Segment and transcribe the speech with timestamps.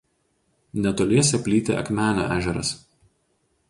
[0.85, 2.77] Netoliese plyti Akmenio ežeras.